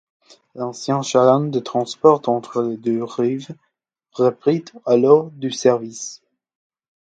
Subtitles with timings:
[0.55, 3.53] L'ancien chaland de transport entre les deux rives
[4.13, 6.23] reprit alors du service.